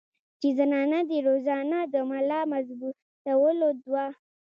چې 0.39 0.47
زنانه 0.57 0.99
دې 1.09 1.19
روزانه 1.27 1.79
د 1.93 1.95
ملا 2.09 2.41
مضبوطولو 2.53 3.69
دوه 3.83 4.05